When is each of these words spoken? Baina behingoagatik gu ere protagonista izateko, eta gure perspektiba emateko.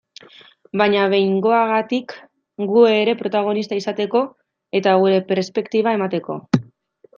Baina 0.81 1.01
behingoagatik 1.13 2.15
gu 2.71 2.87
ere 2.93 3.15
protagonista 3.21 3.79
izateko, 3.83 4.25
eta 4.81 4.97
gure 5.05 5.23
perspektiba 5.33 5.97
emateko. 6.03 6.43